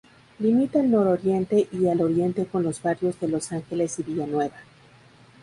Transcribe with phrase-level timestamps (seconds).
[0.39, 4.55] Limita al nororiente y al oriente con los barrios de Los Ángeles y Villanueva.